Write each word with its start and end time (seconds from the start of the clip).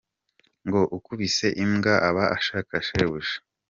Ngo 0.67 0.81
“ukubise 0.97 1.47
imbwa 1.63 1.93
aba 2.09 2.23
ashaka 2.37 2.73
shebuja” 2.87 3.35